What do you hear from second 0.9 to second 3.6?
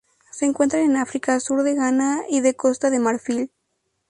África: sur de Ghana y de Costa de Marfil.